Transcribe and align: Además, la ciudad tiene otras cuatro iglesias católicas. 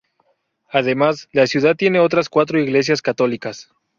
Además, 0.71 1.29
la 1.31 1.45
ciudad 1.45 1.75
tiene 1.75 1.99
otras 1.99 2.27
cuatro 2.27 2.59
iglesias 2.59 3.03
católicas. 3.03 3.69